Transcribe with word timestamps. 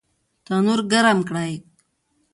تنور 0.45 0.79
ګرم 0.91 1.19
کړئ 1.29 1.53